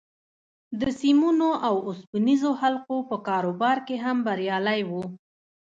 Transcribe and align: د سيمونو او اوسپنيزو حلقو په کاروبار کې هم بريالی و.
د 0.79 0.81
سيمونو 0.99 1.49
او 1.67 1.75
اوسپنيزو 1.87 2.51
حلقو 2.61 2.97
په 3.09 3.15
کاروبار 3.27 3.77
کې 3.87 3.95
هم 4.03 4.17
بريالی 4.27 4.81
و. 4.89 4.91